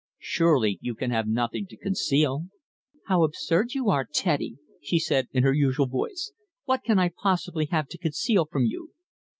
Surely 0.17 0.79
you 0.81 0.95
can 0.95 1.11
have 1.11 1.27
nothing 1.27 1.67
to 1.67 1.77
conceal?" 1.77 2.45
"How 3.05 3.23
absurd 3.23 3.75
you 3.75 3.91
are, 3.91 4.03
Teddy!" 4.03 4.57
she 4.81 4.97
said 4.97 5.27
in 5.31 5.43
her 5.43 5.53
usual 5.53 5.85
voice. 5.85 6.31
"What 6.65 6.81
can 6.83 6.97
I 6.97 7.11
possibly 7.15 7.65
have 7.67 7.87
to 7.89 7.99
conceal 7.99 8.47
from 8.47 8.65
you?" 8.65 8.93